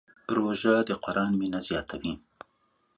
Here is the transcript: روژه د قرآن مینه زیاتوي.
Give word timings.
روژه 0.35 0.75
د 0.87 0.89
قرآن 1.03 1.31
مینه 1.39 1.59
زیاتوي. 1.67 2.13